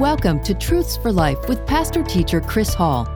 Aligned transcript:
Welcome 0.00 0.40
to 0.42 0.52
Truths 0.52 0.98
for 0.98 1.10
Life 1.10 1.48
with 1.48 1.66
pastor 1.66 2.02
teacher 2.02 2.38
Chris 2.38 2.74
Hall. 2.74 3.06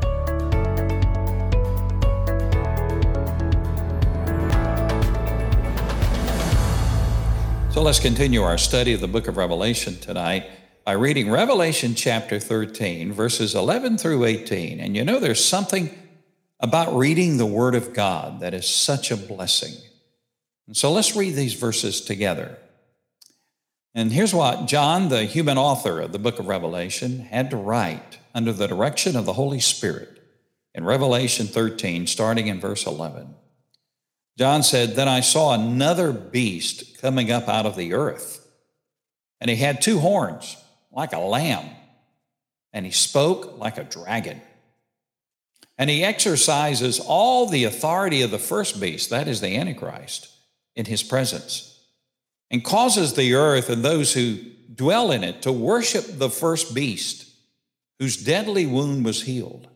So 7.71 7.83
let's 7.83 8.01
continue 8.01 8.43
our 8.43 8.57
study 8.57 8.95
of 8.95 9.03
the 9.03 9.09
book 9.09 9.29
of 9.29 9.37
Revelation 9.37 9.99
tonight 9.99 10.47
by 10.87 10.93
reading 10.93 11.31
Revelation 11.31 11.95
chapter 11.95 12.41
13, 12.41 13.13
verses 13.13 13.55
11 13.55 13.99
through 13.99 14.25
18. 14.25 14.81
And 14.81 14.97
you 14.97 15.05
know, 15.05 15.21
there's 15.21 15.45
something 15.45 15.95
about 16.61 16.97
reading 16.97 17.37
the 17.37 17.45
Word 17.45 17.75
of 17.75 17.93
God 17.93 18.41
that 18.41 18.55
is 18.55 18.67
such 18.67 19.11
a 19.11 19.19
blessing. 19.19 19.75
And 20.67 20.75
so 20.75 20.91
let's 20.91 21.15
read 21.15 21.35
these 21.35 21.53
verses 21.53 22.01
together. 22.01 22.57
And 23.95 24.13
here's 24.13 24.35
what 24.35 24.67
John, 24.67 25.09
the 25.09 25.25
human 25.25 25.59
author 25.59 26.01
of 26.01 26.13
the 26.13 26.19
book 26.19 26.39
of 26.39 26.47
Revelation, 26.47 27.21
had 27.21 27.51
to 27.51 27.57
write 27.57 28.19
under 28.35 28.53
the 28.53 28.69
direction 28.69 29.17
of 29.17 29.25
the 29.25 29.33
Holy 29.33 29.61
Spirit 29.61 30.23
in 30.75 30.85
Revelation 30.85 31.47
13, 31.47 32.07
starting 32.07 32.47
in 32.47 32.61
verse 32.61 32.87
11. 32.87 33.35
John 34.39 34.63
said, 34.63 34.95
Then 34.95 35.09
I 35.09 35.21
saw 35.21 35.53
another 35.53 36.13
beast 36.13 37.01
coming 37.01 37.33
up 37.33 37.49
out 37.49 37.67
of 37.67 37.77
the 37.77 37.93
earth, 37.93 38.47
and 39.41 39.51
he 39.51 39.57
had 39.57 39.83
two 39.83 39.99
horns 39.99 40.57
like 40.93 41.13
a 41.13 41.19
lamb, 41.19 41.69
and 42.73 42.87
he 42.87 42.93
spoke 42.93 43.59
like 43.59 43.77
a 43.77 43.85
dragon. 43.85 44.41
And 45.77 45.91
he 45.91 46.05
exercises 46.05 47.01
all 47.01 47.47
the 47.47 47.65
authority 47.65 48.23
of 48.23 48.31
the 48.31 48.39
first 48.39 48.81
beast, 48.81 49.11
that 49.11 49.27
is 49.27 49.41
the 49.41 49.57
Antichrist, 49.57 50.31
in 50.77 50.85
his 50.85 51.03
presence 51.03 51.70
and 52.51 52.65
causes 52.65 53.15
the 53.15 53.35
earth 53.35 53.71
and 53.71 53.85
those 53.85 54.15
who 54.15 54.39
dwell 54.75 55.11
in 55.13 55.23
it 55.23 55.43
to 55.43 55.53
worship 55.53 56.05
the 56.07 56.31
first 56.31 56.75
beast 56.75 57.31
whose 57.99 58.17
deadly 58.17 58.67
wound 58.67 59.05
was 59.05 59.23
healed. 59.23 59.69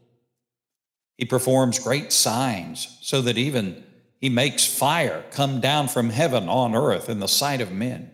He 1.18 1.24
performs 1.24 1.78
great 1.78 2.12
signs 2.12 2.98
so 3.02 3.20
that 3.22 3.38
even 3.38 3.84
he 4.18 4.30
makes 4.30 4.66
fire 4.66 5.24
come 5.30 5.60
down 5.60 5.88
from 5.88 6.08
heaven 6.08 6.48
on 6.48 6.74
earth 6.74 7.08
in 7.08 7.20
the 7.20 7.28
sight 7.28 7.60
of 7.60 7.70
men. 7.70 8.10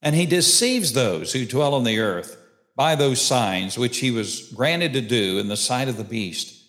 And 0.00 0.16
he 0.16 0.26
deceives 0.26 0.92
those 0.92 1.32
who 1.32 1.44
dwell 1.44 1.74
on 1.74 1.84
the 1.84 2.00
earth 2.00 2.38
by 2.74 2.94
those 2.94 3.20
signs 3.20 3.78
which 3.78 3.98
he 3.98 4.10
was 4.10 4.50
granted 4.52 4.94
to 4.94 5.00
do 5.00 5.38
in 5.38 5.48
the 5.48 5.56
sight 5.56 5.88
of 5.88 5.96
the 5.96 6.04
beast, 6.04 6.62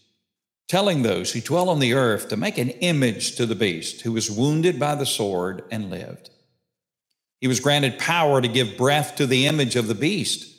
telling 0.67 1.01
those 1.01 1.31
who 1.31 1.41
dwell 1.41 1.69
on 1.69 1.79
the 1.79 1.93
earth 1.93 2.27
to 2.29 2.37
make 2.37 2.57
an 2.57 2.69
image 2.69 3.35
to 3.37 3.45
the 3.45 3.55
beast 3.55 4.01
who 4.01 4.11
was 4.11 4.29
wounded 4.29 4.79
by 4.79 4.95
the 4.95 5.05
sword 5.05 5.63
and 5.71 5.89
lived. 5.89 6.29
He 7.45 7.47
was 7.47 7.59
granted 7.59 7.99
power 7.99 8.41
to 8.41 8.47
give 8.47 8.75
breath 8.75 9.17
to 9.17 9.27
the 9.27 9.45
image 9.45 9.75
of 9.75 9.87
the 9.87 9.93
beast, 9.93 10.51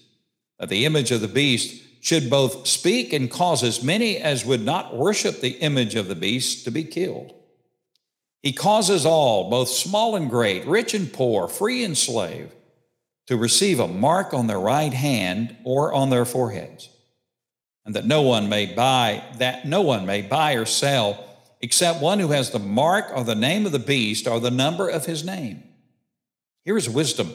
that 0.61 0.69
the 0.69 0.85
image 0.85 1.11
of 1.11 1.21
the 1.21 1.27
beast 1.27 1.83
should 2.01 2.31
both 2.31 2.65
speak 2.69 3.13
and 3.13 3.29
cause 3.29 3.65
as 3.65 3.83
many 3.83 4.19
as 4.19 4.45
would 4.45 4.65
not 4.65 4.97
worship 4.97 5.41
the 5.41 5.59
image 5.59 5.97
of 5.97 6.07
the 6.07 6.15
beast 6.15 6.65
to 6.65 6.71
be 6.71 6.85
killed. 6.85 7.35
He 8.41 8.53
causes 8.53 9.05
all, 9.05 9.51
both 9.51 9.69
small 9.69 10.15
and 10.15 10.31
great, 10.31 10.65
rich 10.65 10.95
and 10.95 11.13
poor, 11.13 11.49
free 11.49 11.83
and 11.83 11.99
slave, 11.99 12.55
to 13.27 13.37
receive 13.37 13.81
a 13.81 13.89
mark 13.89 14.33
on 14.33 14.47
their 14.47 14.61
right 14.61 14.95
hand 14.95 15.57
or 15.65 15.93
on 15.93 16.11
their 16.11 16.25
foreheads, 16.25 16.89
and 17.85 17.97
that 17.97 18.07
no 18.07 18.23
one 18.23 18.49
may 18.49 18.67
buy 18.67 19.25
that 19.39 19.67
no 19.67 19.81
one 19.81 20.07
may 20.07 20.23
buy 20.23 20.53
or 20.53 20.65
sell 20.65 21.19
except 21.61 22.01
one 22.01 22.21
who 22.21 22.29
has 22.29 22.53
the 22.53 22.61
mark 22.61 23.07
or 23.13 23.25
the 23.25 23.35
name 23.35 23.67
of 23.67 23.73
the 23.73 23.81
beast 23.81 24.29
or 24.29 24.39
the 24.39 24.53
number 24.53 24.89
of 24.89 25.07
his 25.07 25.25
name. 25.25 25.65
Here 26.67 26.77
is 26.77 26.91
wisdom. 26.91 27.33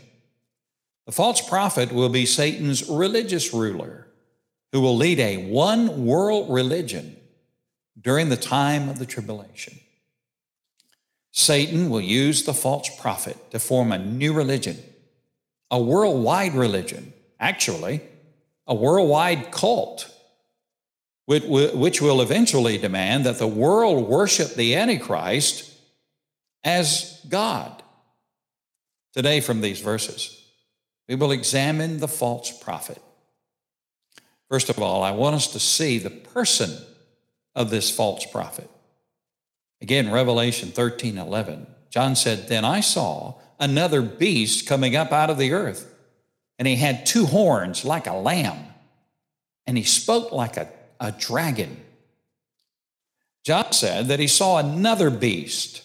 The 1.06 1.12
false 1.12 1.40
prophet 1.40 1.92
will 1.92 2.08
be 2.08 2.26
Satan's 2.26 2.88
religious 2.88 3.54
ruler 3.54 4.08
who 4.72 4.80
will 4.80 4.96
lead 4.96 5.20
a 5.20 5.48
one 5.48 6.06
world 6.06 6.52
religion 6.52 7.16
during 8.00 8.30
the 8.30 8.36
time 8.36 8.88
of 8.88 8.98
the 8.98 9.06
tribulation. 9.06 9.78
Satan 11.30 11.88
will 11.88 12.00
use 12.00 12.42
the 12.42 12.52
false 12.52 12.90
prophet 13.00 13.36
to 13.52 13.60
form 13.60 13.92
a 13.92 13.98
new 13.98 14.32
religion 14.32 14.82
a 15.72 15.80
worldwide 15.80 16.54
religion, 16.54 17.12
actually, 17.40 18.02
a 18.66 18.74
worldwide 18.74 19.50
cult, 19.50 20.08
which 21.26 22.00
will 22.00 22.20
eventually 22.20 22.76
demand 22.76 23.24
that 23.24 23.38
the 23.38 23.46
world 23.46 24.06
worship 24.06 24.54
the 24.54 24.76
Antichrist 24.76 25.72
as 26.62 27.20
God. 27.28 27.82
Today, 29.14 29.40
from 29.40 29.62
these 29.62 29.80
verses, 29.80 30.42
we 31.08 31.14
will 31.14 31.32
examine 31.32 31.98
the 31.98 32.08
false 32.08 32.52
prophet. 32.62 33.02
First 34.48 34.68
of 34.68 34.78
all, 34.78 35.02
I 35.02 35.12
want 35.12 35.36
us 35.36 35.48
to 35.54 35.60
see 35.60 35.98
the 35.98 36.10
person 36.10 36.76
of 37.54 37.70
this 37.70 37.90
false 37.90 38.26
prophet. 38.26 38.70
Again, 39.80 40.10
Revelation 40.10 40.70
13 40.70 41.18
11, 41.18 41.66
John 41.92 42.16
said, 42.16 42.48
Then 42.48 42.64
I 42.64 42.80
saw 42.80 43.34
another 43.60 44.02
beast 44.02 44.66
coming 44.66 44.96
up 44.96 45.12
out 45.12 45.30
of 45.30 45.38
the 45.38 45.52
earth. 45.52 45.88
And 46.58 46.66
he 46.66 46.76
had 46.76 47.06
two 47.06 47.26
horns 47.26 47.84
like 47.84 48.06
a 48.06 48.14
lamb, 48.14 48.58
and 49.66 49.76
he 49.76 49.84
spoke 49.84 50.32
like 50.32 50.56
a, 50.56 50.68
a 51.00 51.12
dragon. 51.12 51.76
John 53.44 53.72
said 53.72 54.06
that 54.08 54.20
he 54.20 54.26
saw 54.26 54.58
another 54.58 55.10
beast, 55.10 55.82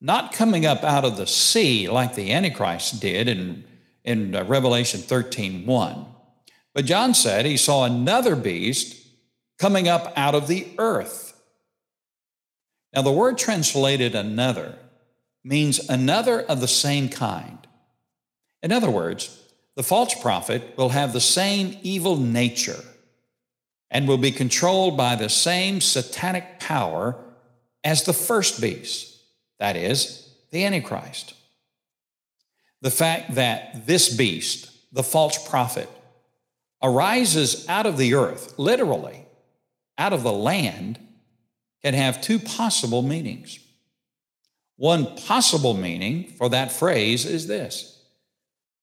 not 0.00 0.32
coming 0.32 0.64
up 0.64 0.84
out 0.84 1.04
of 1.04 1.16
the 1.16 1.26
sea 1.26 1.88
like 1.88 2.14
the 2.14 2.32
Antichrist 2.32 3.00
did 3.00 3.28
in, 3.28 3.64
in 4.04 4.34
uh, 4.34 4.44
Revelation 4.44 5.00
13 5.00 5.66
1. 5.66 6.06
But 6.74 6.84
John 6.84 7.12
said 7.12 7.44
he 7.44 7.56
saw 7.56 7.84
another 7.84 8.36
beast 8.36 8.96
coming 9.58 9.88
up 9.88 10.12
out 10.16 10.34
of 10.34 10.46
the 10.46 10.68
earth. 10.78 11.40
Now, 12.94 13.02
the 13.02 13.12
word 13.12 13.36
translated 13.38 14.14
another 14.14 14.78
means 15.44 15.88
another 15.88 16.40
of 16.40 16.60
the 16.60 16.68
same 16.68 17.08
kind. 17.08 17.58
In 18.62 18.72
other 18.72 18.90
words, 18.90 19.42
the 19.74 19.82
false 19.82 20.14
prophet 20.14 20.74
will 20.76 20.90
have 20.90 21.12
the 21.12 21.20
same 21.20 21.78
evil 21.82 22.16
nature 22.16 22.82
and 23.90 24.06
will 24.06 24.18
be 24.18 24.30
controlled 24.30 24.96
by 24.96 25.16
the 25.16 25.28
same 25.28 25.80
satanic 25.80 26.60
power 26.60 27.16
as 27.84 28.04
the 28.04 28.12
first 28.12 28.60
beast, 28.60 29.18
that 29.58 29.76
is, 29.76 30.30
the 30.50 30.64
Antichrist. 30.64 31.34
The 32.80 32.90
fact 32.90 33.34
that 33.34 33.86
this 33.86 34.14
beast, 34.14 34.70
the 34.92 35.02
false 35.02 35.48
prophet, 35.48 35.88
arises 36.82 37.68
out 37.68 37.86
of 37.86 37.96
the 37.96 38.14
earth, 38.14 38.54
literally, 38.58 39.24
out 39.98 40.12
of 40.12 40.22
the 40.22 40.32
land, 40.32 40.98
can 41.82 41.94
have 41.94 42.20
two 42.20 42.38
possible 42.38 43.02
meanings. 43.02 43.58
One 44.82 45.14
possible 45.14 45.74
meaning 45.74 46.24
for 46.36 46.48
that 46.48 46.72
phrase 46.72 47.24
is 47.24 47.46
this 47.46 48.00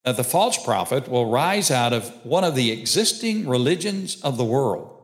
that 0.05 0.15
the 0.15 0.23
false 0.23 0.57
prophet 0.63 1.09
will 1.09 1.29
rise 1.29 1.69
out 1.69 1.91
of 1.91 2.07
one 2.25 2.45
of 2.45 2.55
the 2.55 2.71
existing 2.71 3.49
religions 3.49 4.21
of 4.21 4.37
the 4.37 4.45
world 4.45 4.97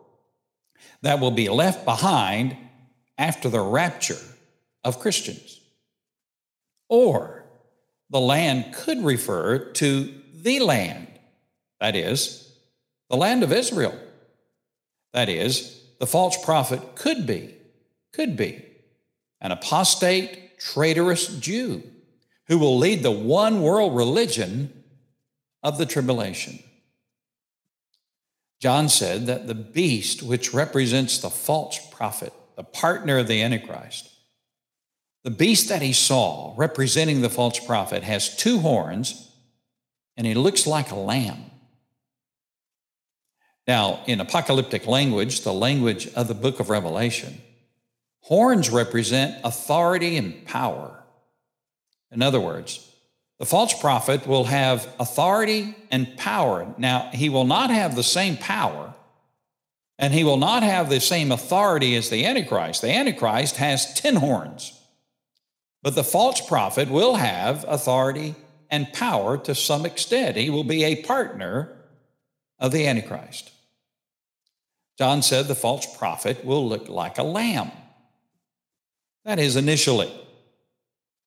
that 1.02 1.20
will 1.20 1.32
be 1.32 1.50
left 1.50 1.84
behind 1.84 2.56
after 3.18 3.50
the 3.50 3.60
rapture 3.60 4.22
of 4.86 5.02
Christians. 5.02 5.60
Or 6.88 7.44
the 8.10 8.22
land 8.22 8.74
could 8.74 9.04
refer 9.04 9.72
to 9.74 10.14
the 10.34 10.62
land, 10.62 11.10
that 11.82 11.98
is, 11.98 12.54
the 13.10 13.18
land 13.18 13.44
of 13.44 13.52
Israel. 13.52 14.00
That 15.12 15.28
is, 15.28 15.78
the 16.00 16.08
false 16.08 16.42
prophet 16.42 16.96
could 16.96 17.28
be, 17.28 17.54
could 18.14 18.38
be 18.38 18.64
an 19.42 19.52
apostate, 19.52 20.45
traitorous 20.74 21.28
Jew 21.28 21.84
who 22.48 22.58
will 22.58 22.78
lead 22.78 23.04
the 23.04 23.12
one 23.12 23.62
world 23.62 23.96
religion 23.96 24.84
of 25.64 25.78
the 25.78 25.86
tribulation. 25.86 26.60
John 28.60 28.90
said 28.90 29.28
that 29.28 29.48
the 29.48 29.56
beast, 29.56 30.24
which 30.24 30.54
represents 30.54 31.18
the 31.18 31.30
false 31.30 31.80
prophet, 31.92 32.34
the 32.56 32.64
partner 32.64 33.20
of 33.20 33.28
the 33.28 33.42
Antichrist, 33.42 34.10
the 35.24 35.32
beast 35.32 35.70
that 35.70 35.82
he 35.82 35.94
saw, 35.94 36.54
representing 36.56 37.22
the 37.22 37.30
false 37.30 37.60
prophet, 37.60 38.04
has 38.04 38.36
two 38.36 38.60
horns 38.60 39.32
and 40.18 40.26
he 40.26 40.34
looks 40.34 40.66
like 40.66 40.92
a 40.92 40.96
lamb. 40.96 41.52
Now, 43.68 44.04
in 44.06 44.22
apocalyptic 44.22 44.86
language, 44.86 45.42
the 45.42 45.54
language 45.54 46.08
of 46.14 46.28
the 46.28 46.36
book 46.36 46.60
of 46.60 46.70
Revelation, 46.70 47.42
horns 48.26 48.72
represent 48.72 49.40
authority 49.44 50.18
and 50.18 50.46
power. 50.46 51.04
In 52.12 52.24
other 52.24 52.40
words, 52.40 52.92
the 53.38 53.46
false 53.46 53.80
prophet 53.80 54.26
will 54.26 54.46
have 54.46 54.88
authority 55.00 55.76
and 55.92 56.18
power. 56.18 56.74
Now, 56.80 57.12
he 57.14 57.30
will 57.30 57.46
not 57.46 57.70
have 57.70 57.96
the 57.96 58.02
same 58.02 58.36
power 58.36 58.96
and 60.00 60.12
he 60.12 60.24
will 60.24 60.38
not 60.38 60.64
have 60.64 60.90
the 60.90 61.00
same 61.00 61.32
authority 61.32 61.96
as 61.96 62.10
the 62.10 62.26
Antichrist. 62.26 62.82
The 62.82 62.92
Antichrist 62.92 63.58
has 63.58 63.94
10 63.94 64.16
horns. 64.16 64.74
But 65.84 65.94
the 65.94 66.04
false 66.04 66.42
prophet 66.42 66.90
will 66.90 67.16
have 67.16 67.64
authority 67.68 68.34
and 68.72 68.92
power 68.92 69.38
to 69.38 69.54
some 69.54 69.86
extent. 69.86 70.36
He 70.36 70.50
will 70.50 70.64
be 70.64 70.84
a 70.84 71.04
partner 71.04 71.78
of 72.58 72.72
the 72.72 72.88
Antichrist. 72.88 73.52
John 74.98 75.22
said 75.22 75.48
the 75.48 75.54
false 75.54 75.86
prophet 75.96 76.44
will 76.44 76.68
look 76.68 76.90
like 76.90 77.20
a 77.20 77.24
lamb. 77.24 77.72
That 79.26 79.40
is 79.40 79.56
initially. 79.56 80.12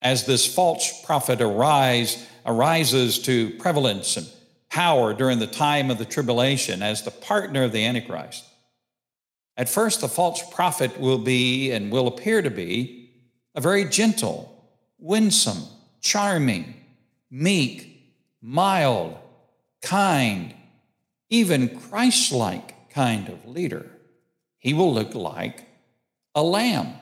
As 0.00 0.24
this 0.24 0.46
false 0.46 1.04
prophet 1.04 1.40
arise, 1.40 2.24
arises 2.46 3.18
to 3.20 3.50
prevalence 3.58 4.16
and 4.16 4.26
power 4.70 5.12
during 5.12 5.38
the 5.38 5.46
time 5.46 5.90
of 5.90 5.98
the 5.98 6.04
tribulation 6.04 6.82
as 6.82 7.02
the 7.02 7.10
partner 7.10 7.64
of 7.64 7.72
the 7.72 7.84
Antichrist. 7.84 8.44
At 9.56 9.68
first, 9.68 10.00
the 10.00 10.08
false 10.08 10.40
prophet 10.50 11.00
will 11.00 11.18
be 11.18 11.72
and 11.72 11.90
will 11.90 12.06
appear 12.06 12.42
to 12.42 12.50
be 12.50 13.10
a 13.56 13.60
very 13.60 13.84
gentle, 13.84 14.64
winsome, 15.00 15.64
charming, 16.00 16.74
meek, 17.28 18.14
mild, 18.40 19.16
kind, 19.82 20.54
even 21.28 21.80
Christ 21.80 22.30
like 22.30 22.90
kind 22.90 23.28
of 23.28 23.48
leader. 23.48 23.86
He 24.58 24.74
will 24.74 24.94
look 24.94 25.16
like 25.16 25.66
a 26.36 26.42
lamb. 26.42 26.94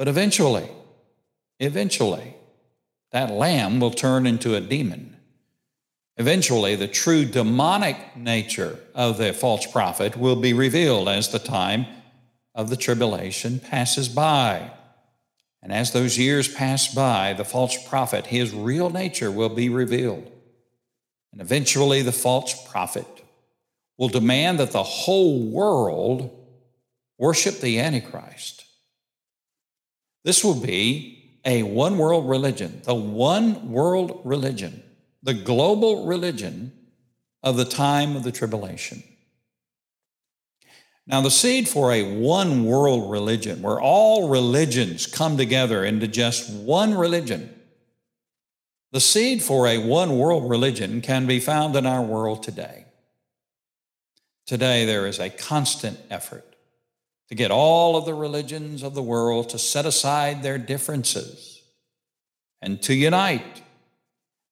But 0.00 0.08
eventually, 0.08 0.66
eventually, 1.58 2.34
that 3.12 3.30
lamb 3.30 3.80
will 3.80 3.90
turn 3.90 4.26
into 4.26 4.54
a 4.54 4.60
demon. 4.62 5.18
Eventually, 6.16 6.74
the 6.74 6.88
true 6.88 7.26
demonic 7.26 8.16
nature 8.16 8.78
of 8.94 9.18
the 9.18 9.34
false 9.34 9.66
prophet 9.66 10.16
will 10.16 10.36
be 10.36 10.54
revealed 10.54 11.06
as 11.06 11.28
the 11.28 11.38
time 11.38 11.84
of 12.54 12.70
the 12.70 12.78
tribulation 12.78 13.60
passes 13.60 14.08
by. 14.08 14.70
And 15.62 15.70
as 15.70 15.92
those 15.92 16.16
years 16.16 16.48
pass 16.48 16.94
by, 16.94 17.34
the 17.34 17.44
false 17.44 17.76
prophet, 17.86 18.24
his 18.24 18.54
real 18.54 18.88
nature 18.88 19.30
will 19.30 19.50
be 19.50 19.68
revealed. 19.68 20.32
And 21.30 21.42
eventually, 21.42 22.00
the 22.00 22.10
false 22.10 22.54
prophet 22.70 23.06
will 23.98 24.08
demand 24.08 24.60
that 24.60 24.72
the 24.72 24.82
whole 24.82 25.42
world 25.42 26.30
worship 27.18 27.60
the 27.60 27.78
Antichrist. 27.80 28.64
This 30.24 30.44
will 30.44 30.54
be 30.54 31.38
a 31.44 31.62
one 31.62 31.96
world 31.96 32.28
religion, 32.28 32.82
the 32.84 32.94
one 32.94 33.70
world 33.70 34.20
religion, 34.24 34.82
the 35.22 35.34
global 35.34 36.06
religion 36.06 36.72
of 37.42 37.56
the 37.56 37.64
time 37.64 38.16
of 38.16 38.22
the 38.22 38.32
tribulation. 38.32 39.02
Now, 41.06 41.22
the 41.22 41.30
seed 41.30 41.68
for 41.68 41.92
a 41.92 42.18
one 42.18 42.64
world 42.64 43.10
religion, 43.10 43.62
where 43.62 43.80
all 43.80 44.28
religions 44.28 45.06
come 45.06 45.36
together 45.36 45.84
into 45.84 46.06
just 46.06 46.50
one 46.52 46.94
religion, 46.94 47.52
the 48.92 49.00
seed 49.00 49.42
for 49.42 49.66
a 49.66 49.78
one 49.78 50.18
world 50.18 50.48
religion 50.48 51.00
can 51.00 51.26
be 51.26 51.40
found 51.40 51.74
in 51.74 51.86
our 51.86 52.02
world 52.02 52.42
today. 52.42 52.84
Today, 54.46 54.84
there 54.84 55.06
is 55.06 55.18
a 55.18 55.30
constant 55.30 55.98
effort 56.10 56.49
to 57.30 57.34
get 57.34 57.50
all 57.50 57.96
of 57.96 58.04
the 58.04 58.14
religions 58.14 58.82
of 58.82 58.94
the 58.94 59.02
world 59.02 59.48
to 59.48 59.58
set 59.58 59.86
aside 59.86 60.42
their 60.42 60.58
differences 60.58 61.62
and 62.60 62.82
to 62.82 62.94
unite. 62.94 63.62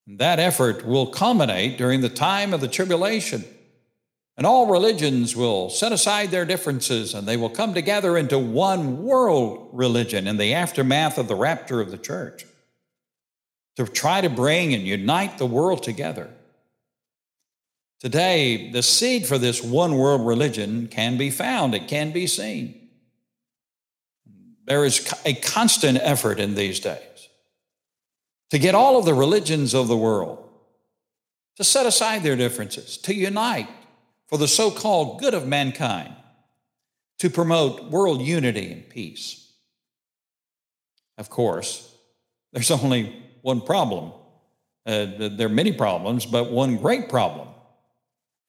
And 0.07 0.19
That 0.21 0.39
effort 0.39 0.87
will 0.87 1.09
culminate 1.09 1.77
during 1.77 2.01
the 2.01 2.09
time 2.09 2.55
of 2.55 2.61
the 2.61 2.69
tribulation 2.69 3.45
and 4.39 4.47
all 4.47 4.69
religions 4.69 5.35
will 5.35 5.69
set 5.69 5.91
aside 5.91 6.31
their 6.31 6.45
differences 6.45 7.13
and 7.13 7.27
they 7.27 7.37
will 7.37 7.51
come 7.51 7.75
together 7.75 8.17
into 8.17 8.39
one 8.39 9.03
world 9.03 9.69
religion 9.73 10.29
in 10.29 10.37
the 10.37 10.55
aftermath 10.55 11.19
of 11.19 11.27
the 11.27 11.35
rapture 11.35 11.81
of 11.81 11.91
the 11.91 11.99
church 11.99 12.47
to 13.75 13.85
try 13.87 14.21
to 14.21 14.31
bring 14.31 14.73
and 14.73 14.85
unite 14.85 15.39
the 15.39 15.47
world 15.47 15.83
together. 15.83 16.31
Today, 18.01 18.71
the 18.71 18.83
seed 18.83 19.27
for 19.27 19.39
this 19.39 19.63
one 19.63 19.97
world 19.97 20.25
religion 20.25 20.87
can 20.87 21.19
be 21.19 21.31
found, 21.31 21.75
it 21.75 21.89
can 21.89 22.13
be 22.13 22.27
seen. 22.29 22.89
There 24.67 24.85
is 24.85 25.13
a 25.25 25.35
constant 25.35 25.99
effort 26.03 26.39
in 26.39 26.55
these 26.55 26.79
days 26.79 27.29
to 28.51 28.59
get 28.59 28.75
all 28.75 28.99
of 28.99 29.05
the 29.05 29.15
religions 29.15 29.75
of 29.75 29.89
the 29.89 29.97
world 29.97 30.49
to 31.57 31.65
set 31.65 31.87
aside 31.87 32.23
their 32.23 32.37
differences, 32.37 32.99
to 32.99 33.15
unite, 33.15 33.69
for 34.29 34.39
the 34.39 34.47
so 34.47 34.71
called 34.71 35.19
good 35.19 35.35
of 35.35 35.47
mankind 35.47 36.15
to 37.19 37.29
promote 37.29 37.91
world 37.91 38.23
unity 38.23 38.71
and 38.71 38.89
peace. 38.89 39.53
Of 41.17 41.31
course, 41.31 41.93
there's 42.53 42.71
only 42.83 43.25
one 43.43 43.61
problem. 43.61 44.13
Uh, 44.87 45.07
there 45.31 45.47
are 45.47 45.51
many 45.51 45.73
problems, 45.73 46.25
but 46.25 46.53
one 46.53 46.77
great 46.77 47.09
problem 47.09 47.49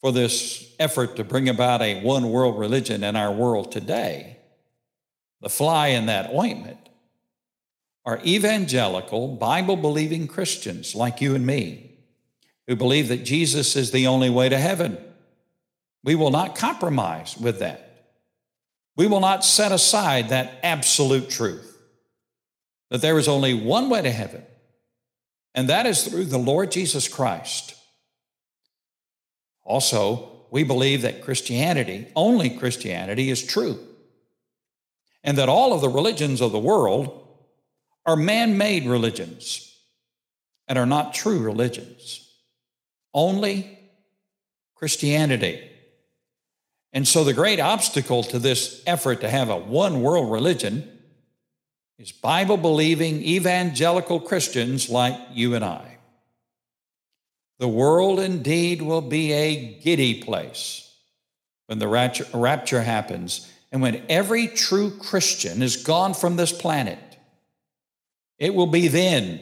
for 0.02 0.12
this 0.12 0.74
effort 0.80 1.16
to 1.16 1.24
bring 1.24 1.50
about 1.50 1.82
a 1.82 2.02
one 2.02 2.30
world 2.30 2.58
religion 2.58 3.04
in 3.04 3.16
our 3.16 3.32
world 3.32 3.72
today. 3.72 4.38
The 5.42 5.50
fly 5.50 5.88
in 5.88 6.06
that 6.08 6.32
ointment 6.32 6.90
are 8.06 8.22
evangelical, 8.26 9.36
Bible 9.36 9.76
believing 9.76 10.28
Christians 10.28 10.96
like 10.96 11.22
you 11.22 11.36
and 11.36 11.46
me 11.46 11.98
who 12.68 12.76
believe 12.76 13.08
that 13.08 13.26
Jesus 13.26 13.76
is 13.76 13.92
the 13.92 14.08
only 14.08 14.30
way 14.30 14.50
to 14.50 14.58
heaven 14.58 14.98
we 16.04 16.16
will 16.16 16.32
not 16.32 16.56
compromise 16.56 17.38
with 17.38 17.60
that. 17.60 18.14
We 18.96 19.08
will 19.08 19.20
not 19.20 19.46
set 19.46 19.72
aside 19.72 20.30
that 20.30 20.60
absolute 20.64 21.30
truth 21.30 21.66
that 22.90 23.02
there 23.02 23.20
is 23.20 23.28
only 23.28 23.54
one 23.54 23.90
way 23.90 24.02
to 24.02 24.10
heaven, 24.10 24.44
and 25.54 25.70
that 25.70 25.86
is 25.86 26.04
through 26.04 26.26
the 26.26 26.40
Lord 26.40 26.72
Jesus 26.72 27.08
Christ. 27.08 27.76
Also, 29.70 30.30
we 30.52 30.64
believe 30.64 31.04
that 31.04 31.22
Christianity, 31.24 32.08
only 32.16 32.50
Christianity, 32.50 33.30
is 33.30 33.46
true, 33.46 33.80
and 35.24 35.38
that 35.38 35.48
all 35.48 35.74
of 35.74 35.82
the 35.82 35.90
religions 35.90 36.42
of 36.42 36.52
the 36.52 36.60
world 36.60 37.28
are 38.06 38.16
man 38.16 38.58
made 38.58 38.86
religions 38.86 39.74
and 40.68 40.78
are 40.78 40.86
not 40.86 41.14
true 41.14 41.40
religions. 41.40 42.30
Only 43.14 43.80
Christianity 44.76 45.70
and 46.92 47.08
so, 47.08 47.24
the 47.24 47.34
great 47.34 47.60
obstacle 47.60 48.24
to 48.24 48.40
this 48.40 48.82
effort 48.88 49.22
to 49.22 49.30
have 49.30 49.50
a 49.50 49.58
one 49.58 50.02
world 50.02 50.32
religion 50.32 50.90
is 52.00 52.12
Bible 52.12 52.58
believing 52.58 53.22
evangelical 53.22 54.20
Christians 54.20 54.90
like 54.90 55.16
you 55.32 55.54
and 55.54 55.64
I. 55.64 55.89
The 57.60 57.68
world 57.68 58.20
indeed 58.20 58.82
will 58.82 59.02
be 59.02 59.34
a 59.34 59.80
giddy 59.82 60.24
place 60.24 60.92
when 61.68 61.78
the 61.78 61.88
rapture 61.88 62.82
happens 62.82 63.52
and 63.72 63.82
when 63.82 64.04
every 64.10 64.48
true 64.48 64.90
Christian 64.90 65.62
is 65.62 65.78
gone 65.78 66.14
from 66.14 66.38
this 66.38 66.52
planet. 66.52 67.00
It 68.38 68.56
will 68.56 68.68
be 68.68 68.88
then 68.88 69.42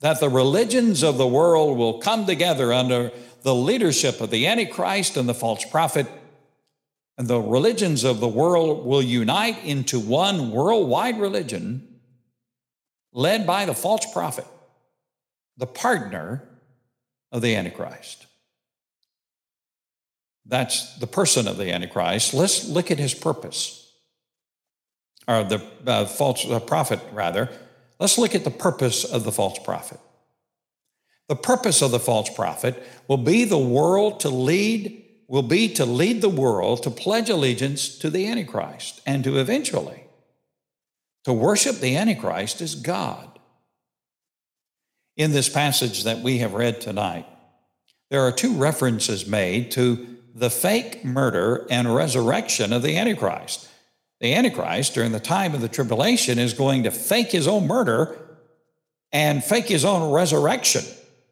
that 0.00 0.18
the 0.18 0.30
religions 0.30 1.04
of 1.04 1.18
the 1.18 1.26
world 1.26 1.76
will 1.76 2.00
come 2.00 2.26
together 2.26 2.72
under 2.72 3.12
the 3.42 3.54
leadership 3.54 4.20
of 4.20 4.30
the 4.30 4.46
Antichrist 4.46 5.16
and 5.16 5.28
the 5.28 5.34
false 5.34 5.64
prophet 5.64 6.06
and 7.18 7.28
the 7.28 7.40
religions 7.40 8.02
of 8.02 8.20
the 8.20 8.28
world 8.28 8.86
will 8.86 9.02
unite 9.02 9.62
into 9.62 10.00
one 10.00 10.50
worldwide 10.50 11.20
religion 11.20 11.86
led 13.12 13.46
by 13.46 13.66
the 13.66 13.74
false 13.74 14.10
prophet, 14.10 14.46
the 15.58 15.66
partner 15.66 16.48
of 17.32 17.42
the 17.42 17.56
Antichrist. 17.56 18.26
That's 20.46 20.96
the 20.98 21.06
person 21.06 21.48
of 21.48 21.56
the 21.56 21.72
Antichrist. 21.72 22.34
Let's 22.34 22.68
look 22.68 22.90
at 22.90 22.98
his 22.98 23.14
purpose, 23.14 23.92
or 25.26 25.44
the 25.44 25.64
uh, 25.86 26.04
false 26.04 26.48
uh, 26.48 26.60
prophet, 26.60 27.00
rather. 27.12 27.48
Let's 27.98 28.18
look 28.18 28.34
at 28.34 28.44
the 28.44 28.50
purpose 28.50 29.04
of 29.04 29.24
the 29.24 29.32
false 29.32 29.58
prophet. 29.58 29.98
The 31.28 31.36
purpose 31.36 31.82
of 31.82 31.92
the 31.92 32.00
false 32.00 32.28
prophet 32.28 32.82
will 33.08 33.16
be 33.16 33.44
the 33.44 33.58
world 33.58 34.20
to 34.20 34.28
lead 34.28 34.98
will 35.28 35.42
be 35.42 35.66
to 35.66 35.86
lead 35.86 36.20
the 36.20 36.28
world 36.28 36.82
to 36.82 36.90
pledge 36.90 37.30
allegiance 37.30 37.96
to 37.96 38.10
the 38.10 38.26
Antichrist 38.26 39.00
and 39.06 39.24
to 39.24 39.38
eventually 39.38 40.04
to 41.24 41.32
worship 41.32 41.76
the 41.76 41.96
Antichrist 41.96 42.60
as 42.60 42.74
God. 42.74 43.31
In 45.16 45.32
this 45.32 45.48
passage 45.48 46.04
that 46.04 46.20
we 46.20 46.38
have 46.38 46.54
read 46.54 46.80
tonight, 46.80 47.26
there 48.10 48.22
are 48.22 48.32
two 48.32 48.54
references 48.54 49.26
made 49.26 49.70
to 49.72 50.16
the 50.34 50.50
fake 50.50 51.04
murder 51.04 51.66
and 51.70 51.94
resurrection 51.94 52.72
of 52.72 52.82
the 52.82 52.96
Antichrist. 52.96 53.68
The 54.20 54.34
Antichrist, 54.34 54.94
during 54.94 55.12
the 55.12 55.20
time 55.20 55.54
of 55.54 55.60
the 55.60 55.68
tribulation, 55.68 56.38
is 56.38 56.54
going 56.54 56.84
to 56.84 56.90
fake 56.90 57.30
his 57.32 57.46
own 57.46 57.66
murder 57.66 58.18
and 59.10 59.44
fake 59.44 59.66
his 59.66 59.84
own 59.84 60.10
resurrection 60.10 60.84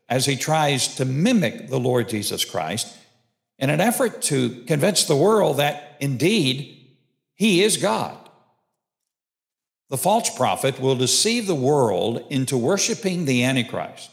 as 0.08 0.26
he 0.26 0.36
tries 0.36 0.96
to 0.96 1.04
mimic 1.04 1.68
the 1.68 1.80
Lord 1.80 2.08
Jesus 2.08 2.44
Christ 2.44 2.94
in 3.58 3.70
an 3.70 3.80
effort 3.80 4.20
to 4.22 4.64
convince 4.64 5.04
the 5.04 5.16
world 5.16 5.58
that 5.58 5.96
indeed 6.00 6.96
he 7.34 7.62
is 7.62 7.76
God. 7.76 8.16
The 9.90 9.98
false 9.98 10.30
prophet 10.30 10.78
will 10.78 10.94
deceive 10.94 11.46
the 11.46 11.54
world 11.54 12.24
into 12.30 12.56
worshiping 12.56 13.24
the 13.24 13.44
Antichrist. 13.44 14.10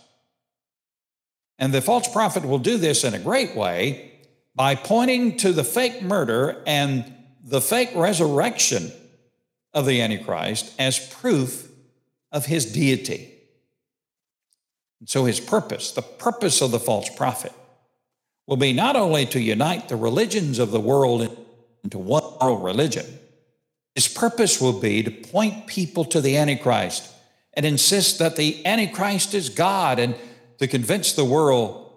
And 1.60 1.72
the 1.72 1.82
false 1.82 2.08
prophet 2.08 2.44
will 2.44 2.60
do 2.60 2.78
this 2.78 3.04
in 3.04 3.14
a 3.14 3.20
great 3.20 3.56
way 3.56 4.12
by 4.56 4.74
pointing 4.74 5.38
to 5.38 5.54
the 5.54 5.64
fake 5.64 6.02
murder 6.02 6.64
and 6.66 7.14
the 7.44 7.62
fake 7.62 7.92
resurrection 7.96 8.92
of 9.72 9.86
the 9.86 10.02
Antichrist 10.02 10.74
as 10.80 10.98
proof 10.98 11.70
of 12.32 12.48
his 12.48 12.66
deity. 12.66 13.32
And 15.00 15.08
so, 15.08 15.26
his 15.26 15.40
purpose, 15.40 15.92
the 15.92 16.02
purpose 16.02 16.62
of 16.62 16.72
the 16.72 16.80
false 16.80 17.10
prophet, 17.16 17.54
will 18.48 18.58
be 18.58 18.74
not 18.74 18.96
only 18.96 19.28
to 19.28 19.40
unite 19.40 19.90
the 19.90 19.96
religions 19.96 20.58
of 20.58 20.72
the 20.72 20.80
world 20.80 21.22
into 21.84 22.00
one 22.00 22.24
world 22.42 22.64
religion, 22.64 23.06
his 23.98 24.08
purpose 24.08 24.62
will 24.62 24.80
be 24.80 25.02
to 25.02 25.10
point 25.10 25.66
people 25.66 26.06
to 26.06 26.22
the 26.22 26.38
Antichrist 26.38 27.12
and 27.56 27.66
insist 27.66 28.20
that 28.20 28.36
the 28.36 28.64
Antichrist 28.64 29.34
is 29.34 29.50
God 29.50 29.98
and 29.98 30.14
to 30.60 30.68
convince 30.68 31.14
the 31.14 31.26
world 31.26 31.92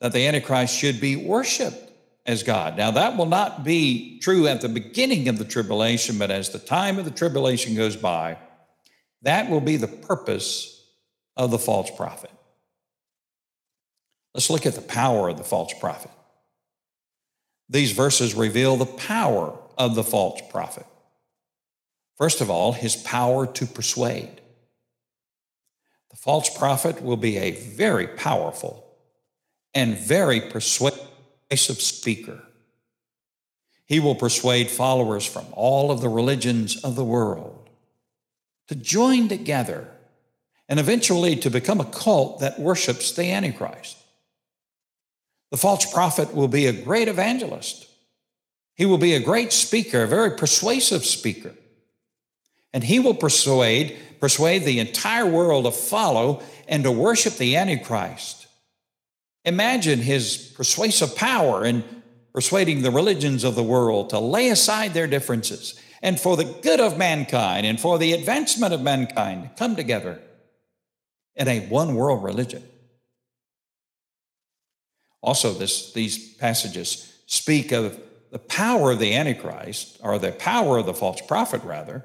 that 0.00 0.14
the 0.14 0.26
Antichrist 0.26 0.74
should 0.74 1.02
be 1.02 1.16
worshiped 1.16 1.92
as 2.24 2.42
God. 2.42 2.78
Now, 2.78 2.92
that 2.92 3.18
will 3.18 3.26
not 3.26 3.62
be 3.62 4.18
true 4.20 4.46
at 4.46 4.62
the 4.62 4.70
beginning 4.70 5.28
of 5.28 5.36
the 5.36 5.44
tribulation, 5.44 6.16
but 6.16 6.30
as 6.30 6.48
the 6.48 6.58
time 6.58 6.98
of 6.98 7.04
the 7.04 7.10
tribulation 7.10 7.74
goes 7.74 7.94
by, 7.94 8.38
that 9.20 9.50
will 9.50 9.60
be 9.60 9.76
the 9.76 9.86
purpose 9.86 10.82
of 11.36 11.50
the 11.50 11.58
false 11.58 11.90
prophet. 11.94 12.30
Let's 14.32 14.48
look 14.48 14.64
at 14.64 14.76
the 14.76 14.80
power 14.80 15.28
of 15.28 15.36
the 15.36 15.44
false 15.44 15.74
prophet. 15.78 16.10
These 17.68 17.92
verses 17.92 18.34
reveal 18.34 18.78
the 18.78 18.86
power 18.86 19.58
of 19.76 19.94
the 19.94 20.04
false 20.04 20.40
prophet. 20.50 20.86
First 22.16 22.40
of 22.40 22.50
all, 22.50 22.72
his 22.72 22.96
power 22.96 23.46
to 23.46 23.66
persuade. 23.66 24.40
The 26.10 26.16
false 26.16 26.56
prophet 26.56 27.02
will 27.02 27.16
be 27.16 27.36
a 27.38 27.50
very 27.50 28.06
powerful 28.06 28.84
and 29.74 29.98
very 29.98 30.40
persuasive 30.40 31.00
speaker. 31.50 32.40
He 33.86 34.00
will 34.00 34.14
persuade 34.14 34.70
followers 34.70 35.26
from 35.26 35.44
all 35.52 35.90
of 35.90 36.00
the 36.00 36.08
religions 36.08 36.82
of 36.84 36.94
the 36.96 37.04
world 37.04 37.68
to 38.68 38.74
join 38.74 39.28
together 39.28 39.88
and 40.68 40.80
eventually 40.80 41.36
to 41.36 41.50
become 41.50 41.80
a 41.80 41.84
cult 41.84 42.40
that 42.40 42.58
worships 42.58 43.12
the 43.12 43.30
Antichrist. 43.30 43.98
The 45.50 45.58
false 45.58 45.92
prophet 45.92 46.34
will 46.34 46.48
be 46.48 46.66
a 46.66 46.72
great 46.72 47.08
evangelist. 47.08 47.86
He 48.74 48.86
will 48.86 48.98
be 48.98 49.14
a 49.14 49.20
great 49.20 49.52
speaker, 49.52 50.04
a 50.04 50.08
very 50.08 50.30
persuasive 50.36 51.04
speaker. 51.04 51.52
And 52.74 52.84
he 52.84 52.98
will 52.98 53.14
persuade, 53.14 53.96
persuade 54.20 54.64
the 54.64 54.80
entire 54.80 55.24
world 55.24 55.64
to 55.64 55.70
follow 55.70 56.42
and 56.68 56.82
to 56.84 56.90
worship 56.90 57.36
the 57.38 57.56
Antichrist. 57.56 58.46
Imagine 59.46 60.00
his 60.00 60.52
persuasive 60.56 61.16
power 61.16 61.64
in 61.64 61.84
persuading 62.34 62.82
the 62.82 62.90
religions 62.90 63.44
of 63.44 63.54
the 63.54 63.62
world 63.62 64.10
to 64.10 64.18
lay 64.18 64.50
aside 64.50 64.92
their 64.92 65.06
differences 65.06 65.80
and 66.02 66.20
for 66.20 66.36
the 66.36 66.44
good 66.44 66.80
of 66.80 66.98
mankind 66.98 67.64
and 67.64 67.80
for 67.80 67.96
the 67.96 68.12
advancement 68.12 68.74
of 68.74 68.82
mankind 68.82 69.50
come 69.56 69.76
together 69.76 70.20
in 71.36 71.48
a 71.48 71.60
one 71.68 71.94
world 71.94 72.22
religion. 72.22 72.62
Also, 75.22 75.52
this, 75.52 75.92
these 75.92 76.34
passages 76.34 77.10
speak 77.26 77.72
of 77.72 77.98
the 78.30 78.38
power 78.38 78.90
of 78.90 78.98
the 78.98 79.14
Antichrist, 79.14 79.98
or 80.02 80.18
the 80.18 80.32
power 80.32 80.78
of 80.78 80.86
the 80.86 80.92
false 80.92 81.20
prophet, 81.20 81.62
rather, 81.62 82.04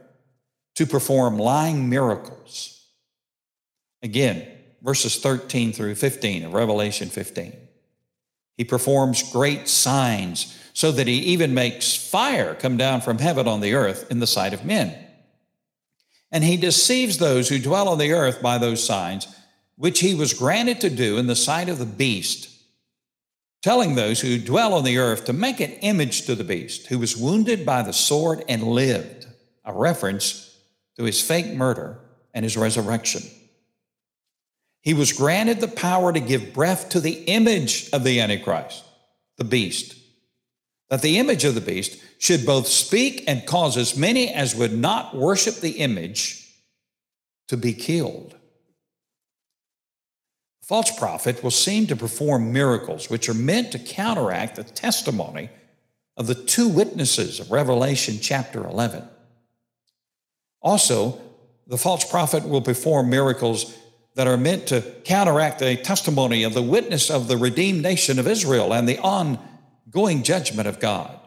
to 0.80 0.86
perform 0.86 1.38
lying 1.38 1.90
miracles. 1.90 2.86
Again, 4.02 4.48
verses 4.82 5.18
13 5.20 5.74
through 5.74 5.96
15 5.96 6.46
of 6.46 6.54
Revelation 6.54 7.10
15. 7.10 7.52
He 8.56 8.64
performs 8.64 9.30
great 9.34 9.68
signs 9.68 10.58
so 10.72 10.94
that 10.94 11.06
he 11.06 11.16
even 11.16 11.54
makes 11.54 11.98
fire 11.98 12.56
come 12.56 12.78
down 12.78 13.02
from 13.02 13.18
heaven 13.18 13.46
on 13.46 13.60
the 13.60 13.74
earth 13.74 14.10
in 14.10 14.20
the 14.20 14.26
sight 14.26 14.54
of 14.54 14.64
men. 14.64 14.98
And 16.32 16.46
he 16.46 16.56
deceives 16.56 17.18
those 17.18 17.50
who 17.50 17.60
dwell 17.60 17.90
on 17.90 17.98
the 17.98 18.14
earth 18.14 18.42
by 18.42 18.58
those 18.58 18.82
signs, 18.82 19.28
which 19.76 20.00
he 20.00 20.16
was 20.16 20.34
granted 20.34 20.80
to 20.80 20.90
do 20.90 21.18
in 21.18 21.28
the 21.28 21.36
sight 21.36 21.68
of 21.68 21.78
the 21.78 21.86
beast 21.86 22.56
telling 23.62 23.96
those 23.96 24.22
who 24.22 24.40
dwell 24.40 24.74
on 24.74 24.86
the 24.86 24.98
earth 24.98 25.26
to 25.26 25.34
make 25.34 25.60
an 25.60 25.72
image 25.82 26.22
to 26.22 26.36
the 26.36 26.46
beast 26.46 26.88
who 26.88 26.98
was 26.98 27.18
wounded 27.18 27.66
by 27.66 27.82
the 27.82 27.92
sword 27.92 28.42
and 28.48 28.64
lived, 28.64 29.28
a 29.66 29.74
reference 29.74 30.49
to 31.00 31.06
his 31.06 31.20
fake 31.20 31.48
murder 31.48 31.98
and 32.36 32.46
his 32.46 32.56
resurrection. 32.56 33.24
He 34.82 34.94
was 34.94 35.12
granted 35.12 35.60
the 35.60 35.68
power 35.68 36.14
to 36.14 36.20
give 36.20 36.54
breath 36.54 36.90
to 36.90 37.00
the 37.00 37.24
image 37.24 37.90
of 37.92 38.04
the 38.04 38.22
Antichrist, 38.22 38.86
the 39.38 39.44
beast, 39.44 39.96
that 40.92 41.02
the 41.02 41.18
image 41.18 41.44
of 41.44 41.56
the 41.56 41.62
beast 41.62 42.00
should 42.20 42.46
both 42.46 42.68
speak 42.68 43.24
and 43.28 43.48
cause 43.48 43.78
as 43.78 43.98
many 43.98 44.30
as 44.30 44.54
would 44.54 44.78
not 44.78 45.16
worship 45.16 45.56
the 45.56 45.80
image 45.80 46.48
to 47.48 47.58
be 47.58 47.74
killed 47.74 48.36
false 50.70 50.96
prophet 51.00 51.44
will 51.44 51.50
seem 51.50 51.88
to 51.88 51.96
perform 51.96 52.54
miracles 52.54 53.10
which 53.10 53.28
are 53.28 53.34
meant 53.34 53.72
to 53.72 53.80
counteract 53.80 54.56
the 54.56 54.64
testimony 54.64 55.50
of 56.16 56.28
the 56.28 56.36
two 56.36 56.70
witnesses 56.70 57.40
of 57.40 57.50
Revelation 57.50 58.20
chapter 58.22 58.64
11. 58.64 59.04
Also, 60.62 61.20
the 61.68 61.78
false 61.78 62.04
prophet 62.10 62.48
will 62.48 62.62
perform 62.62 63.10
miracles 63.10 63.76
that 64.16 64.28
are 64.28 64.38
meant 64.38 64.68
to 64.68 64.82
counteract 65.06 65.60
the 65.60 65.78
testimony 65.78 66.44
of 66.44 66.54
the 66.54 66.62
witness 66.62 67.10
of 67.10 67.28
the 67.28 67.38
redeemed 67.38 67.82
nation 67.82 68.20
of 68.20 68.28
Israel 68.28 68.74
and 68.74 68.88
the 68.88 69.00
ongoing 69.00 70.24
judgment 70.24 70.68
of 70.68 70.80
God. 70.80 71.18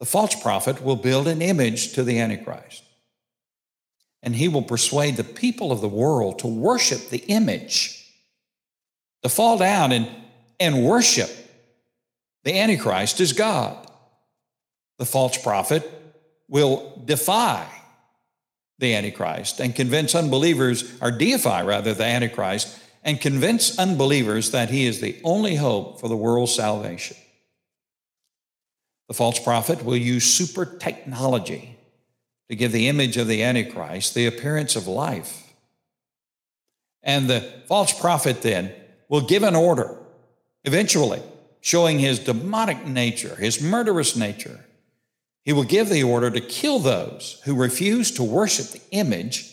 The 0.00 0.06
false 0.06 0.34
prophet 0.40 0.82
will 0.82 0.96
build 0.96 1.28
an 1.28 1.42
image 1.42 1.92
to 1.92 2.02
the 2.02 2.18
Antichrist 2.18 2.82
and 4.22 4.36
he 4.36 4.48
will 4.48 4.62
persuade 4.62 5.16
the 5.16 5.24
people 5.24 5.72
of 5.72 5.80
the 5.80 5.88
world 5.88 6.38
to 6.40 6.46
worship 6.46 7.08
the 7.10 7.24
image, 7.28 8.06
to 9.22 9.28
fall 9.28 9.58
down 9.58 9.92
and, 9.92 10.08
and 10.60 10.84
worship 10.84 11.30
the 12.44 12.58
Antichrist 12.58 13.20
as 13.20 13.32
God. 13.32 13.86
The 14.98 15.06
false 15.06 15.36
prophet 15.36 16.01
will 16.52 17.00
defy 17.06 17.66
the 18.78 18.94
Antichrist 18.94 19.58
and 19.58 19.74
convince 19.74 20.14
unbelievers, 20.14 20.92
or 21.00 21.10
deify 21.10 21.62
rather 21.62 21.94
the 21.94 22.04
Antichrist, 22.04 22.78
and 23.02 23.18
convince 23.18 23.78
unbelievers 23.78 24.50
that 24.50 24.68
he 24.68 24.86
is 24.86 25.00
the 25.00 25.18
only 25.24 25.56
hope 25.56 25.98
for 25.98 26.08
the 26.08 26.16
world's 26.16 26.54
salvation. 26.54 27.16
The 29.08 29.14
false 29.14 29.38
prophet 29.38 29.82
will 29.82 29.96
use 29.96 30.24
super 30.24 30.66
technology 30.66 31.78
to 32.50 32.54
give 32.54 32.70
the 32.70 32.88
image 32.88 33.16
of 33.16 33.28
the 33.28 33.42
Antichrist 33.42 34.14
the 34.14 34.26
appearance 34.26 34.76
of 34.76 34.86
life. 34.86 35.54
And 37.02 37.30
the 37.30 37.40
false 37.66 37.98
prophet 37.98 38.42
then 38.42 38.74
will 39.08 39.22
give 39.22 39.42
an 39.42 39.56
order 39.56 39.96
eventually 40.64 41.22
showing 41.62 41.98
his 41.98 42.18
demonic 42.18 42.86
nature, 42.86 43.36
his 43.36 43.62
murderous 43.62 44.16
nature. 44.16 44.60
He 45.44 45.52
will 45.52 45.64
give 45.64 45.88
the 45.88 46.04
order 46.04 46.30
to 46.30 46.40
kill 46.40 46.78
those 46.78 47.40
who 47.44 47.54
refuse 47.54 48.10
to 48.12 48.22
worship 48.22 48.68
the 48.68 48.82
image 48.90 49.52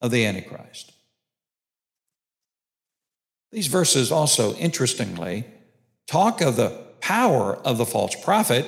of 0.00 0.10
the 0.10 0.24
Antichrist. 0.24 0.92
These 3.52 3.66
verses 3.68 4.10
also, 4.10 4.54
interestingly, 4.56 5.44
talk 6.06 6.40
of 6.40 6.56
the 6.56 6.70
power 7.00 7.56
of 7.56 7.78
the 7.78 7.86
false 7.86 8.14
prophet 8.16 8.66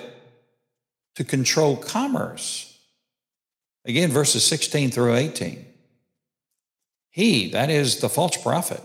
to 1.16 1.24
control 1.24 1.76
commerce. 1.76 2.78
Again, 3.84 4.10
verses 4.10 4.44
16 4.44 4.90
through 4.90 5.14
18. 5.14 5.64
He, 7.10 7.50
that 7.50 7.70
is 7.70 8.00
the 8.00 8.10
false 8.10 8.36
prophet, 8.36 8.82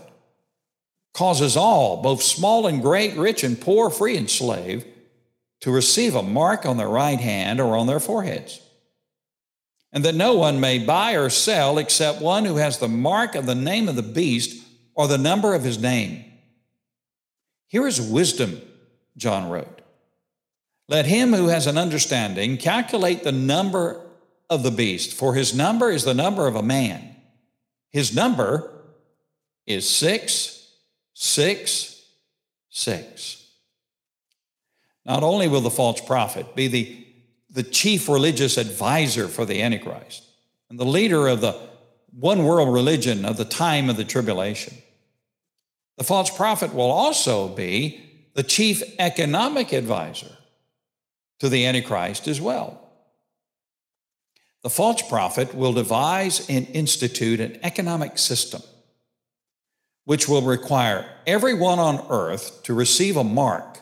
causes 1.12 1.56
all, 1.56 2.02
both 2.02 2.22
small 2.22 2.66
and 2.66 2.80
great, 2.80 3.14
rich 3.16 3.44
and 3.44 3.60
poor, 3.60 3.90
free 3.90 4.16
and 4.16 4.30
slave, 4.30 4.86
to 5.62 5.70
receive 5.70 6.14
a 6.14 6.22
mark 6.22 6.66
on 6.66 6.76
their 6.76 6.88
right 6.88 7.20
hand 7.20 7.60
or 7.60 7.76
on 7.76 7.86
their 7.86 8.00
foreheads, 8.00 8.60
and 9.92 10.04
that 10.04 10.14
no 10.14 10.34
one 10.34 10.60
may 10.60 10.78
buy 10.78 11.12
or 11.14 11.30
sell 11.30 11.78
except 11.78 12.20
one 12.20 12.44
who 12.44 12.56
has 12.56 12.78
the 12.78 12.88
mark 12.88 13.34
of 13.34 13.46
the 13.46 13.54
name 13.54 13.88
of 13.88 13.96
the 13.96 14.02
beast 14.02 14.62
or 14.94 15.08
the 15.08 15.18
number 15.18 15.54
of 15.54 15.62
his 15.62 15.78
name. 15.78 16.24
Here 17.68 17.86
is 17.86 18.00
wisdom, 18.00 18.60
John 19.16 19.48
wrote. 19.48 19.80
Let 20.88 21.06
him 21.06 21.32
who 21.32 21.46
has 21.46 21.66
an 21.66 21.78
understanding 21.78 22.58
calculate 22.58 23.22
the 23.22 23.32
number 23.32 24.04
of 24.50 24.62
the 24.62 24.70
beast, 24.70 25.14
for 25.14 25.34
his 25.34 25.54
number 25.54 25.90
is 25.90 26.04
the 26.04 26.12
number 26.12 26.46
of 26.46 26.56
a 26.56 26.62
man. 26.62 27.16
His 27.90 28.14
number 28.14 28.70
is 29.66 29.88
six, 29.88 30.68
six, 31.14 32.04
six. 32.68 33.41
Not 35.04 35.22
only 35.22 35.48
will 35.48 35.60
the 35.60 35.70
false 35.70 36.00
prophet 36.00 36.54
be 36.54 36.68
the, 36.68 37.06
the 37.50 37.62
chief 37.62 38.08
religious 38.08 38.56
advisor 38.56 39.28
for 39.28 39.44
the 39.44 39.62
Antichrist 39.62 40.24
and 40.70 40.78
the 40.78 40.84
leader 40.84 41.26
of 41.28 41.40
the 41.40 41.58
one 42.18 42.44
world 42.44 42.72
religion 42.72 43.24
of 43.24 43.36
the 43.36 43.44
time 43.44 43.88
of 43.88 43.96
the 43.96 44.04
tribulation, 44.04 44.74
the 45.98 46.04
false 46.04 46.30
prophet 46.30 46.74
will 46.74 46.90
also 46.90 47.48
be 47.48 48.00
the 48.34 48.42
chief 48.42 48.82
economic 48.98 49.72
advisor 49.72 50.30
to 51.40 51.48
the 51.48 51.66
Antichrist 51.66 52.28
as 52.28 52.40
well. 52.40 52.78
The 54.62 54.70
false 54.70 55.02
prophet 55.02 55.54
will 55.54 55.72
devise 55.72 56.48
and 56.48 56.68
institute 56.68 57.40
an 57.40 57.58
economic 57.62 58.16
system 58.16 58.62
which 60.04 60.28
will 60.28 60.42
require 60.42 61.08
everyone 61.26 61.78
on 61.78 62.04
earth 62.10 62.62
to 62.64 62.74
receive 62.74 63.16
a 63.16 63.24
mark 63.24 63.78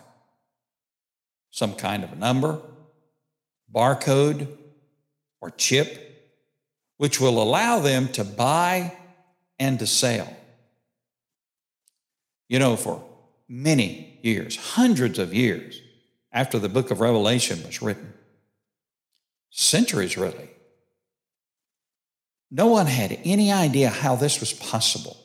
some 1.50 1.74
kind 1.74 2.04
of 2.04 2.12
a 2.12 2.16
number, 2.16 2.60
barcode, 3.72 4.46
or 5.40 5.50
chip, 5.50 6.06
which 6.96 7.20
will 7.20 7.42
allow 7.42 7.78
them 7.78 8.08
to 8.08 8.24
buy 8.24 8.92
and 9.58 9.78
to 9.78 9.86
sell. 9.86 10.28
You 12.48 12.58
know, 12.58 12.76
for 12.76 13.02
many 13.48 14.18
years, 14.22 14.56
hundreds 14.56 15.18
of 15.18 15.32
years 15.32 15.80
after 16.32 16.58
the 16.58 16.68
book 16.68 16.90
of 16.90 17.00
Revelation 17.00 17.62
was 17.64 17.82
written, 17.82 18.12
centuries 19.50 20.16
really, 20.16 20.50
no 22.50 22.66
one 22.66 22.86
had 22.86 23.18
any 23.24 23.52
idea 23.52 23.88
how 23.88 24.16
this 24.16 24.40
was 24.40 24.52
possible. 24.52 25.16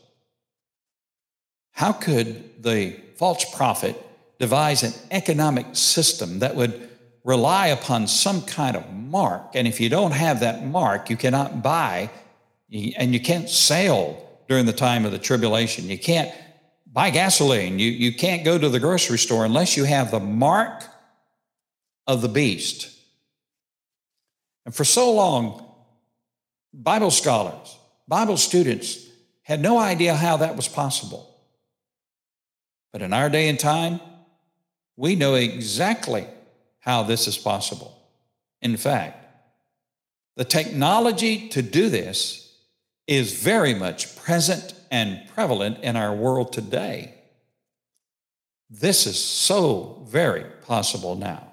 How 1.72 1.92
could 1.92 2.64
the 2.64 2.96
false 3.16 3.44
prophet 3.56 4.02
devise 4.40 4.84
an 4.84 4.94
economic 5.12 5.68
system 5.74 6.40
that 6.40 6.56
would 6.56 6.90
rely 7.24 7.68
upon 7.68 8.08
some 8.08 8.42
kind 8.44 8.76
of 8.76 8.90
mark. 8.92 9.56
And 9.56 9.68
if 9.68 9.80
you 9.80 9.90
don't 9.90 10.12
have 10.12 10.42
that 10.42 10.66
mark, 10.66 11.10
you 11.10 11.18
cannot 11.18 11.64
buy 11.64 12.10
and 12.72 13.14
you 13.14 13.20
can't 13.20 13.50
sail 13.50 14.22
during 14.48 14.66
the 14.66 14.74
time 14.74 15.06
of 15.06 15.12
the 15.12 15.20
tribulation. 15.20 15.90
You 15.90 15.98
can't 15.98 16.32
buy 16.92 17.10
gasoline. 17.10 17.80
You, 17.80 17.90
you 17.90 18.14
can't 18.14 18.44
go 18.44 18.58
to 18.58 18.70
the 18.70 18.80
grocery 18.80 19.18
store 19.18 19.46
unless 19.46 19.76
you 19.76 19.86
have 19.86 20.12
the 20.12 20.20
mark 20.20 20.84
of 22.08 22.22
the 22.22 22.28
beast. 22.28 22.92
And 24.66 24.74
for 24.74 24.84
so 24.84 25.14
long, 25.14 25.66
Bible 26.74 27.12
scholars, 27.12 27.78
Bible 28.08 28.38
students 28.38 29.06
had 29.44 29.62
no 29.62 29.78
idea 29.78 30.16
how 30.16 30.38
that 30.38 30.56
was 30.56 30.68
possible. 30.68 31.36
But 32.92 33.02
in 33.02 33.14
our 33.14 33.30
day 33.30 33.50
and 33.50 33.60
time, 33.60 34.00
we 34.98 35.16
know 35.16 35.36
exactly 35.36 36.28
how 36.80 37.04
this 37.04 37.28
is 37.28 37.38
possible. 37.38 37.98
In 38.62 38.78
fact, 38.78 39.26
the 40.36 40.46
technology 40.46 41.50
to 41.50 41.62
do 41.62 41.90
this 41.90 42.54
is 43.08 43.34
very 43.34 43.74
much 43.74 44.16
present 44.18 44.74
and 44.92 45.22
prevalent 45.34 45.80
in 45.84 45.96
our 45.96 46.14
world 46.14 46.52
today. 46.54 47.14
This 48.70 49.06
is 49.06 49.18
so 49.18 50.04
very 50.08 50.46
possible 50.64 51.16
now 51.16 51.52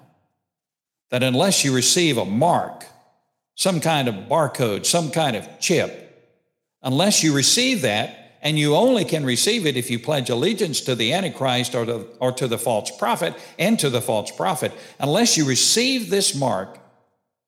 that 1.11 1.23
unless 1.23 1.63
you 1.63 1.73
receive 1.75 2.17
a 2.17 2.25
mark, 2.25 2.85
some 3.55 3.79
kind 3.79 4.07
of 4.07 4.15
barcode, 4.15 4.85
some 4.85 5.11
kind 5.11 5.35
of 5.35 5.47
chip, 5.59 6.33
unless 6.81 7.23
you 7.23 7.35
receive 7.35 7.83
that, 7.83 8.22
and 8.43 8.59
you 8.59 8.75
only 8.75 9.05
can 9.05 9.25
receive 9.25 9.65
it 9.65 9.77
if 9.77 9.89
you 9.89 9.97
pledge 9.97 10.29
allegiance 10.29 10.81
to 10.81 10.95
the 10.95 11.13
Antichrist 11.13 11.73
or 11.73 11.85
to, 11.85 12.07
or 12.19 12.33
to 12.33 12.47
the 12.47 12.57
false 12.57 12.95
prophet 12.95 13.33
and 13.57 13.79
to 13.79 13.89
the 13.89 14.01
false 14.01 14.29
prophet. 14.31 14.73
Unless 14.99 15.37
you 15.37 15.45
receive 15.45 16.09
this 16.09 16.35
mark, 16.35 16.77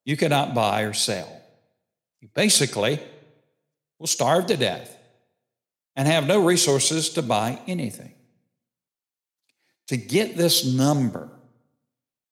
you 0.05 0.15
cannot 0.15 0.55
buy 0.55 0.81
or 0.83 0.93
sell. 0.93 1.29
You 2.21 2.29
basically 2.33 2.99
will 3.99 4.07
starve 4.07 4.47
to 4.47 4.55
death 4.55 4.97
and 5.97 6.07
have 6.07 6.27
no 6.27 6.43
resources 6.45 7.09
to 7.09 7.21
buy 7.21 7.59
anything. 7.67 8.13
To 9.89 9.97
get 9.97 10.37
this 10.37 10.65
number, 10.65 11.29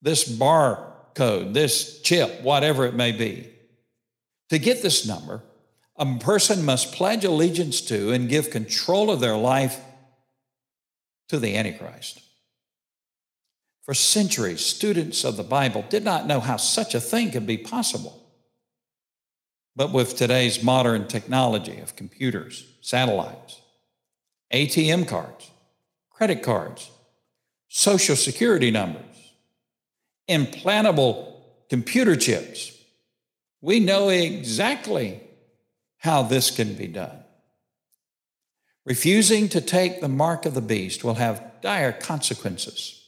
this 0.01 0.27
barcode, 0.27 1.53
this 1.53 2.01
chip, 2.01 2.41
whatever 2.41 2.85
it 2.85 2.95
may 2.95 3.11
be, 3.11 3.49
to 4.49 4.57
get 4.57 4.81
this 4.81 5.05
number, 5.05 5.43
a 5.97 6.17
person 6.17 6.65
must 6.65 6.93
pledge 6.93 7.23
allegiance 7.23 7.81
to 7.81 8.11
and 8.11 8.29
give 8.29 8.49
control 8.49 9.11
of 9.11 9.19
their 9.19 9.37
life 9.37 9.79
to 11.29 11.39
the 11.39 11.55
Antichrist. 11.55 12.21
For 13.83 13.93
centuries, 13.93 14.65
students 14.65 15.23
of 15.23 15.37
the 15.37 15.43
Bible 15.43 15.85
did 15.89 16.03
not 16.03 16.25
know 16.25 16.39
how 16.39 16.57
such 16.57 16.95
a 16.95 17.01
thing 17.01 17.31
could 17.31 17.45
be 17.45 17.57
possible. 17.57 18.19
But 19.75 19.91
with 19.91 20.15
today's 20.15 20.63
modern 20.63 21.07
technology 21.07 21.79
of 21.79 21.95
computers, 21.95 22.65
satellites, 22.81 23.61
ATM 24.53 25.07
cards, 25.07 25.49
credit 26.11 26.43
cards, 26.43 26.91
social 27.67 28.15
security 28.15 28.71
numbers, 28.71 29.33
implantable 30.29 31.33
computer 31.69 32.15
chips, 32.15 32.71
we 33.61 33.79
know 33.79 34.09
exactly 34.09 35.22
how 36.03 36.21
this 36.21 36.51
can 36.51 36.73
be 36.73 36.87
done. 36.87 37.23
Refusing 38.85 39.47
to 39.49 39.61
take 39.61 40.01
the 40.01 40.09
mark 40.09 40.45
of 40.45 40.53
the 40.53 40.61
beast 40.61 41.03
will 41.03 41.13
have 41.13 41.61
dire 41.61 41.93
consequences. 41.93 43.07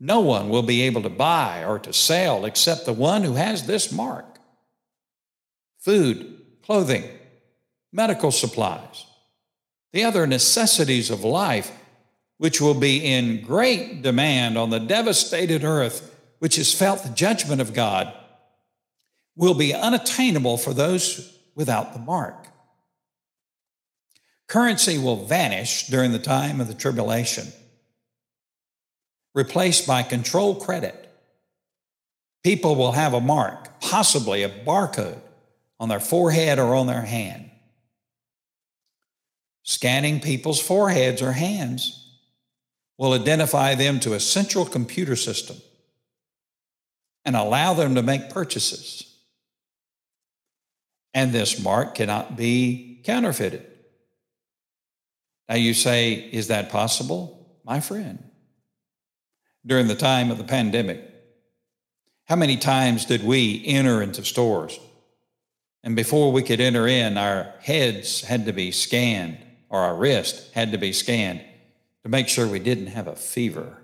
No 0.00 0.20
one 0.20 0.48
will 0.48 0.64
be 0.64 0.82
able 0.82 1.02
to 1.02 1.08
buy 1.08 1.64
or 1.64 1.78
to 1.78 1.92
sell 1.92 2.44
except 2.44 2.84
the 2.84 2.92
one 2.92 3.22
who 3.22 3.34
has 3.34 3.66
this 3.66 3.92
mark. 3.92 4.26
Food, 5.78 6.42
clothing, 6.64 7.04
medical 7.92 8.32
supplies, 8.32 9.06
the 9.92 10.02
other 10.02 10.26
necessities 10.26 11.08
of 11.08 11.22
life, 11.22 11.70
which 12.38 12.60
will 12.60 12.74
be 12.74 12.98
in 12.98 13.42
great 13.42 14.02
demand 14.02 14.58
on 14.58 14.70
the 14.70 14.80
devastated 14.80 15.62
earth, 15.62 16.12
which 16.40 16.56
has 16.56 16.74
felt 16.74 17.04
the 17.04 17.10
judgment 17.10 17.60
of 17.60 17.72
God, 17.72 18.12
will 19.36 19.54
be 19.54 19.72
unattainable 19.72 20.58
for 20.58 20.74
those 20.74 21.35
without 21.56 21.92
the 21.92 21.98
mark. 21.98 22.46
Currency 24.46 24.98
will 24.98 25.24
vanish 25.24 25.88
during 25.88 26.12
the 26.12 26.20
time 26.20 26.60
of 26.60 26.68
the 26.68 26.74
tribulation, 26.74 27.48
replaced 29.34 29.86
by 29.86 30.04
control 30.04 30.54
credit. 30.54 31.02
People 32.44 32.76
will 32.76 32.92
have 32.92 33.12
a 33.12 33.20
mark, 33.20 33.80
possibly 33.80 34.44
a 34.44 34.48
barcode, 34.48 35.18
on 35.80 35.88
their 35.88 35.98
forehead 35.98 36.60
or 36.60 36.76
on 36.76 36.86
their 36.86 37.02
hand. 37.02 37.50
Scanning 39.64 40.20
people's 40.20 40.60
foreheads 40.60 41.20
or 41.20 41.32
hands 41.32 42.06
will 42.98 43.14
identify 43.14 43.74
them 43.74 43.98
to 44.00 44.14
a 44.14 44.20
central 44.20 44.64
computer 44.64 45.16
system 45.16 45.56
and 47.24 47.34
allow 47.34 47.74
them 47.74 47.96
to 47.96 48.02
make 48.02 48.30
purchases 48.30 49.15
and 51.16 51.32
this 51.32 51.58
mark 51.58 51.94
cannot 51.94 52.36
be 52.36 53.00
counterfeited. 53.02 53.66
Now 55.48 55.54
you 55.54 55.72
say, 55.72 56.12
is 56.12 56.48
that 56.48 56.68
possible? 56.70 57.58
My 57.64 57.80
friend, 57.80 58.22
during 59.64 59.86
the 59.86 59.94
time 59.94 60.30
of 60.30 60.36
the 60.36 60.44
pandemic? 60.44 61.00
How 62.26 62.36
many 62.36 62.58
times 62.58 63.06
did 63.06 63.24
we 63.24 63.64
enter 63.64 64.02
into 64.02 64.26
stores? 64.26 64.78
And 65.82 65.96
before 65.96 66.32
we 66.32 66.42
could 66.42 66.60
enter 66.60 66.86
in, 66.86 67.16
our 67.16 67.54
heads 67.60 68.20
had 68.20 68.44
to 68.44 68.52
be 68.52 68.70
scanned, 68.70 69.38
or 69.70 69.80
our 69.80 69.96
wrist 69.96 70.52
had 70.52 70.72
to 70.72 70.78
be 70.78 70.92
scanned 70.92 71.42
to 72.02 72.10
make 72.10 72.28
sure 72.28 72.46
we 72.46 72.58
didn't 72.58 72.88
have 72.88 73.06
a 73.06 73.16
fever. 73.16 73.78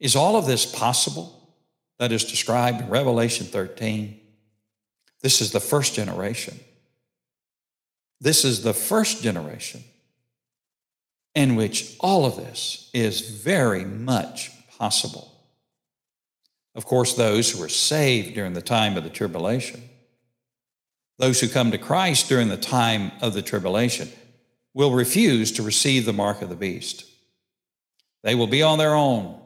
Is 0.00 0.16
all 0.16 0.34
of 0.34 0.46
this 0.46 0.66
possible 0.66 1.54
that 2.00 2.10
is 2.10 2.24
described 2.24 2.80
in 2.80 2.88
Revelation 2.88 3.46
13? 3.46 4.20
This 5.22 5.40
is 5.40 5.52
the 5.52 5.60
first 5.60 5.94
generation. 5.94 6.58
This 8.20 8.44
is 8.44 8.62
the 8.62 8.74
first 8.74 9.22
generation 9.22 9.82
in 11.34 11.56
which 11.56 11.96
all 12.00 12.26
of 12.26 12.36
this 12.36 12.90
is 12.92 13.20
very 13.20 13.84
much 13.84 14.50
possible. 14.78 15.32
Of 16.74 16.86
course, 16.86 17.14
those 17.14 17.50
who 17.50 17.62
are 17.62 17.68
saved 17.68 18.34
during 18.34 18.52
the 18.52 18.62
time 18.62 18.96
of 18.96 19.04
the 19.04 19.10
tribulation, 19.10 19.82
those 21.18 21.40
who 21.40 21.48
come 21.48 21.70
to 21.70 21.78
Christ 21.78 22.28
during 22.28 22.48
the 22.48 22.56
time 22.56 23.12
of 23.20 23.34
the 23.34 23.42
tribulation, 23.42 24.08
will 24.74 24.92
refuse 24.92 25.52
to 25.52 25.62
receive 25.62 26.04
the 26.04 26.12
mark 26.12 26.42
of 26.42 26.48
the 26.48 26.56
beast. 26.56 27.04
They 28.22 28.34
will 28.34 28.46
be 28.46 28.62
on 28.62 28.78
their 28.78 28.94
own 28.94 29.40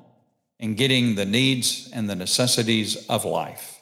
in 0.59 0.75
getting 0.75 1.15
the 1.15 1.25
needs 1.25 1.91
and 1.93 2.09
the 2.09 2.15
necessities 2.15 3.07
of 3.09 3.25
life. 3.25 3.74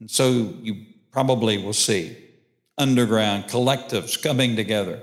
And 0.00 0.10
so 0.10 0.54
you 0.62 0.86
probably 1.10 1.58
will 1.58 1.72
see 1.72 2.16
underground 2.76 3.44
collectives 3.44 4.20
coming 4.20 4.56
together 4.56 5.00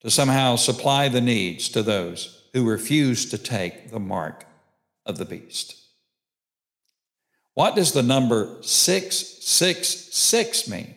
to 0.00 0.10
somehow 0.10 0.56
supply 0.56 1.08
the 1.08 1.20
needs 1.20 1.68
to 1.68 1.82
those 1.82 2.48
who 2.52 2.68
refuse 2.68 3.30
to 3.30 3.38
take 3.38 3.90
the 3.90 4.00
mark 4.00 4.44
of 5.04 5.18
the 5.18 5.24
beast. 5.24 5.76
What 7.54 7.76
does 7.76 7.92
the 7.92 8.02
number 8.02 8.56
666 8.62 10.68
mean? 10.68 10.94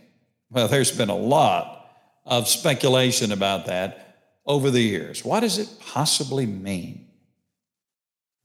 Well, 0.49 0.67
there's 0.67 0.95
been 0.95 1.10
a 1.10 1.15
lot 1.15 1.91
of 2.26 2.47
speculation 2.47 3.32
about 3.32 3.65
that 3.65 4.17
over 4.45 4.71
the 4.71 4.82
years. 4.82 5.26
What 5.26 5.41
does 5.41 5.58
it 5.58 5.67
possibly 5.80 6.45
mean? 6.45 7.10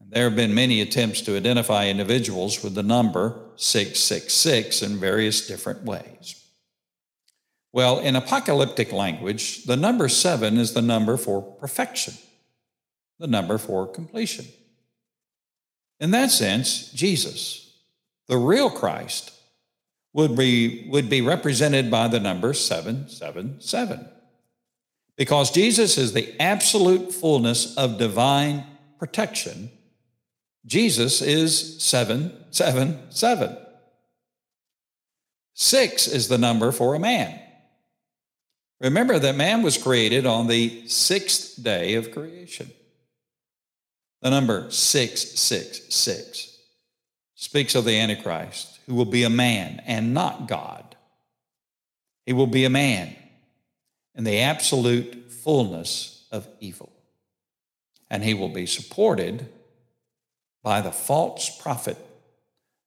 There 0.00 0.24
have 0.24 0.36
been 0.36 0.54
many 0.54 0.80
attempts 0.80 1.20
to 1.22 1.36
identify 1.36 1.86
individuals 1.86 2.64
with 2.64 2.74
the 2.74 2.82
number 2.82 3.38
666 3.58 4.82
in 4.82 4.96
various 4.98 5.46
different 5.46 5.84
ways. 5.84 6.42
Well, 7.72 7.98
in 7.98 8.16
apocalyptic 8.16 8.92
language, 8.92 9.64
the 9.64 9.76
number 9.76 10.08
seven 10.08 10.56
is 10.56 10.72
the 10.72 10.82
number 10.82 11.16
for 11.16 11.42
perfection, 11.42 12.14
the 13.18 13.26
number 13.26 13.58
for 13.58 13.86
completion. 13.86 14.46
In 16.00 16.12
that 16.12 16.30
sense, 16.30 16.90
Jesus, 16.92 17.74
the 18.26 18.38
real 18.38 18.70
Christ, 18.70 19.32
would 20.12 20.36
be, 20.36 20.88
would 20.88 21.10
be 21.10 21.20
represented 21.20 21.90
by 21.90 22.08
the 22.08 22.20
number 22.20 22.54
777. 22.54 24.08
Because 25.16 25.50
Jesus 25.50 25.98
is 25.98 26.12
the 26.12 26.40
absolute 26.40 27.12
fullness 27.12 27.76
of 27.76 27.98
divine 27.98 28.64
protection, 28.98 29.70
Jesus 30.68 31.22
is 31.22 31.82
777. 31.82 33.56
Six 35.54 36.06
is 36.06 36.28
the 36.28 36.36
number 36.36 36.72
for 36.72 36.94
a 36.94 37.00
man. 37.00 37.40
Remember 38.78 39.18
that 39.18 39.34
man 39.34 39.62
was 39.62 39.78
created 39.78 40.26
on 40.26 40.46
the 40.46 40.86
sixth 40.86 41.62
day 41.62 41.94
of 41.94 42.12
creation. 42.12 42.70
The 44.20 44.28
number 44.28 44.70
666 44.70 46.58
speaks 47.34 47.74
of 47.74 47.86
the 47.86 47.98
Antichrist, 47.98 48.78
who 48.86 48.94
will 48.94 49.06
be 49.06 49.22
a 49.22 49.30
man 49.30 49.82
and 49.86 50.12
not 50.12 50.48
God. 50.48 50.96
He 52.26 52.34
will 52.34 52.46
be 52.46 52.66
a 52.66 52.70
man 52.70 53.16
in 54.14 54.24
the 54.24 54.40
absolute 54.40 55.32
fullness 55.32 56.26
of 56.30 56.46
evil. 56.60 56.92
And 58.10 58.22
he 58.22 58.34
will 58.34 58.50
be 58.50 58.66
supported 58.66 59.48
by 60.62 60.80
the 60.80 60.92
false 60.92 61.50
prophet 61.60 61.96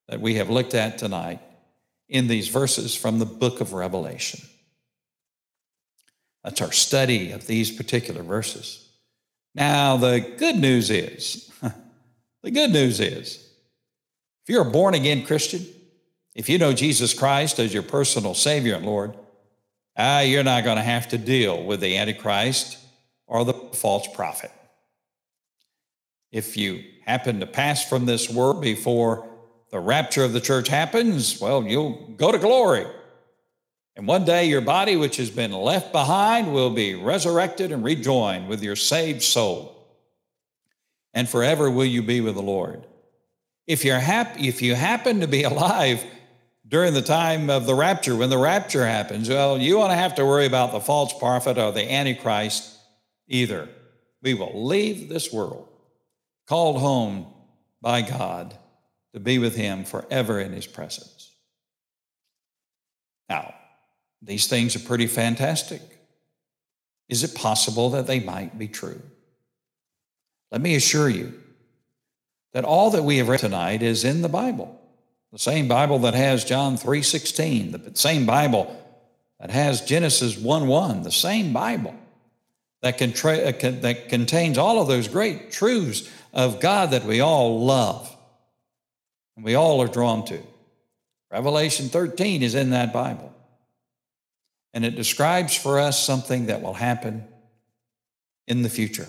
that 0.08 0.20
we 0.20 0.34
have 0.34 0.50
looked 0.50 0.74
at 0.74 0.98
tonight 0.98 1.40
in 2.08 2.28
these 2.28 2.48
verses 2.48 2.94
from 2.94 3.18
the 3.18 3.26
book 3.26 3.60
of 3.60 3.72
Revelation. 3.72 4.40
That's 6.44 6.60
our 6.60 6.72
study 6.72 7.32
of 7.32 7.46
these 7.46 7.70
particular 7.70 8.22
verses. 8.22 8.88
Now, 9.54 9.96
the 9.96 10.20
good 10.20 10.56
news 10.56 10.90
is, 10.90 11.50
the 12.42 12.50
good 12.50 12.70
news 12.70 13.00
is, 13.00 13.36
if 14.42 14.52
you're 14.52 14.66
a 14.66 14.70
born 14.70 14.94
again 14.94 15.24
Christian, 15.24 15.64
if 16.34 16.48
you 16.48 16.58
know 16.58 16.72
Jesus 16.72 17.14
Christ 17.14 17.58
as 17.58 17.72
your 17.72 17.82
personal 17.82 18.34
Savior 18.34 18.74
and 18.74 18.86
Lord, 18.86 19.14
ah, 19.96 20.20
you're 20.20 20.42
not 20.42 20.64
going 20.64 20.78
to 20.78 20.82
have 20.82 21.08
to 21.08 21.18
deal 21.18 21.62
with 21.62 21.80
the 21.80 21.96
Antichrist 21.96 22.78
or 23.26 23.44
the 23.44 23.54
false 23.54 24.06
prophet. 24.14 24.50
If 26.32 26.56
you 26.56 26.82
happen 27.04 27.40
to 27.40 27.46
pass 27.46 27.86
from 27.86 28.06
this 28.06 28.28
world 28.28 28.60
before 28.60 29.28
the 29.70 29.78
rapture 29.78 30.24
of 30.24 30.32
the 30.32 30.40
church 30.40 30.68
happens, 30.68 31.40
well, 31.40 31.62
you'll 31.62 32.14
go 32.16 32.32
to 32.32 32.38
glory. 32.38 32.86
And 33.94 34.06
one 34.06 34.24
day 34.24 34.46
your 34.46 34.62
body, 34.62 34.96
which 34.96 35.18
has 35.18 35.30
been 35.30 35.52
left 35.52 35.92
behind, 35.92 36.52
will 36.52 36.70
be 36.70 36.94
resurrected 36.94 37.72
and 37.72 37.84
rejoined 37.84 38.48
with 38.48 38.62
your 38.62 38.76
saved 38.76 39.22
soul. 39.22 39.78
And 41.14 41.28
forever 41.28 41.70
will 41.70 41.84
you 41.84 42.02
be 42.02 42.20
with 42.22 42.34
the 42.34 42.42
Lord. 42.42 42.86
If, 43.66 43.84
you're 43.84 43.98
hap- 43.98 44.40
if 44.40 44.62
you 44.62 44.74
happen 44.74 45.20
to 45.20 45.28
be 45.28 45.42
alive 45.44 46.02
during 46.66 46.94
the 46.94 47.02
time 47.02 47.50
of 47.50 47.66
the 47.66 47.74
rapture, 47.74 48.16
when 48.16 48.30
the 48.30 48.38
rapture 48.38 48.86
happens, 48.86 49.28
well, 49.28 49.58
you 49.58 49.76
won't 49.76 49.92
have 49.92 50.14
to 50.14 50.24
worry 50.24 50.46
about 50.46 50.72
the 50.72 50.80
false 50.80 51.12
prophet 51.18 51.58
or 51.58 51.70
the 51.72 51.92
Antichrist 51.92 52.78
either. 53.28 53.68
We 54.22 54.34
will 54.34 54.66
leave 54.66 55.08
this 55.08 55.32
world, 55.32 55.68
called 56.46 56.80
home 56.80 57.26
by 57.80 58.02
God 58.02 58.54
to 59.14 59.20
be 59.20 59.38
with 59.38 59.56
Him 59.56 59.84
forever 59.84 60.40
in 60.40 60.52
His 60.52 60.66
presence. 60.66 61.30
Now, 63.28 63.54
these 64.20 64.46
things 64.46 64.76
are 64.76 64.80
pretty 64.80 65.06
fantastic. 65.06 65.80
Is 67.08 67.24
it 67.24 67.34
possible 67.34 67.90
that 67.90 68.06
they 68.06 68.20
might 68.20 68.58
be 68.58 68.68
true? 68.68 69.02
Let 70.50 70.60
me 70.60 70.74
assure 70.74 71.08
you 71.08 71.40
that 72.52 72.64
all 72.64 72.90
that 72.90 73.04
we 73.04 73.18
have 73.18 73.28
read 73.28 73.40
tonight 73.40 73.82
is 73.82 74.04
in 74.04 74.22
the 74.22 74.28
Bible. 74.28 74.78
The 75.32 75.38
same 75.38 75.66
Bible 75.66 75.98
that 76.00 76.14
has 76.14 76.44
John 76.44 76.76
3:16, 76.76 77.72
the 77.72 77.96
same 77.96 78.26
Bible 78.26 78.76
that 79.40 79.50
has 79.50 79.80
Genesis 79.80 80.36
1:1, 80.36 81.02
the 81.02 81.10
same 81.10 81.52
Bible 81.52 81.94
that, 82.82 82.98
contra- 82.98 83.38
uh, 83.38 83.52
that 83.80 84.08
contains 84.08 84.58
all 84.58 84.80
of 84.80 84.88
those 84.88 85.08
great 85.08 85.50
truths 85.50 86.10
of 86.32 86.60
God 86.60 86.90
that 86.90 87.04
we 87.04 87.20
all 87.20 87.64
love 87.64 88.14
and 89.36 89.44
we 89.44 89.54
all 89.54 89.80
are 89.80 89.88
drawn 89.88 90.24
to. 90.26 90.40
Revelation 91.30 91.88
13 91.88 92.42
is 92.42 92.54
in 92.54 92.70
that 92.70 92.92
Bible. 92.92 93.32
And 94.74 94.84
it 94.84 94.96
describes 94.96 95.56
for 95.56 95.78
us 95.78 96.04
something 96.04 96.46
that 96.46 96.62
will 96.62 96.74
happen 96.74 97.26
in 98.46 98.62
the 98.62 98.68
future. 98.68 99.08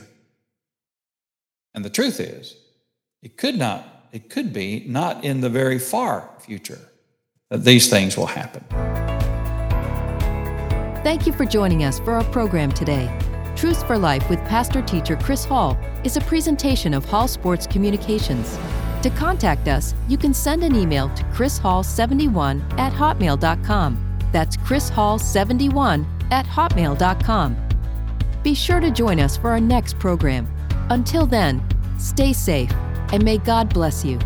And 1.74 1.84
the 1.84 1.90
truth 1.90 2.20
is, 2.20 2.56
it 3.22 3.38
could 3.38 3.58
not, 3.58 4.08
it 4.12 4.30
could 4.30 4.54
be 4.54 4.86
not 4.88 5.24
in 5.24 5.42
the 5.42 5.50
very 5.50 5.80
far 5.80 6.30
future 6.40 6.80
that 7.50 7.64
these 7.64 7.90
things 7.90 8.18
will 8.18 8.28
happen. 8.28 8.64
Thank 11.04 11.26
you 11.26 11.34
for 11.34 11.46
joining 11.46 11.84
us 11.84 12.00
for 12.00 12.14
our 12.14 12.24
program 12.26 12.72
today. 12.72 13.12
Truths 13.64 13.84
for 13.84 13.98
Life 13.98 14.30
with 14.30 14.40
pastor 14.40 14.82
teacher 14.82 15.16
Chris 15.16 15.46
Hall 15.46 15.78
is 16.04 16.18
a 16.18 16.22
presentation 16.22 16.94
of 16.94 17.06
Hall 17.06 17.30
Sports 17.30 17.66
Communications. 17.66 18.60
To 19.02 19.10
contact 19.10 19.70
us, 19.70 19.96
you 20.10 20.18
can 20.18 20.34
send 20.34 20.66
an 20.66 20.76
email 20.76 21.08
to 21.16 21.24
chrishall71 21.36 22.78
at 22.78 22.92
hotmail.com 22.92 24.20
that's 24.34 24.58
Chris 24.58 24.90
Hall 24.90 25.18
71 25.18 26.06
at 26.30 26.46
hotmail.com. 26.46 27.56
Be 28.44 28.54
sure 28.54 28.82
to 28.82 28.92
join 28.92 29.22
us 29.22 29.38
for 29.38 29.52
our 29.52 29.62
next 29.62 29.98
program. 29.98 30.46
Until 30.90 31.26
then, 31.26 31.64
stay 31.98 32.34
safe 32.34 32.74
and 33.14 33.24
may 33.24 33.38
God 33.38 33.74
bless 33.74 34.04
you. 34.04 34.20